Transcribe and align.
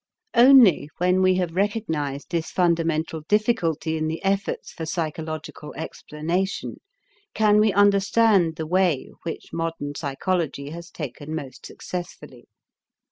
Only 0.33 0.89
when 0.97 1.21
we 1.21 1.35
have 1.35 1.53
recognized 1.55 2.31
this 2.31 2.49
fundamental 2.49 3.21
difficulty 3.27 3.97
in 3.97 4.07
the 4.07 4.23
efforts 4.23 4.71
for 4.73 4.83
psychological 4.83 5.75
explanation, 5.75 6.81
can 7.35 7.59
we 7.59 7.71
understand 7.71 8.55
the 8.55 8.65
way 8.65 9.11
which 9.21 9.53
modern 9.53 9.93
psychology 9.93 10.71
has 10.71 10.89
taken 10.89 11.35
most 11.35 11.67
successfully. 11.67 12.47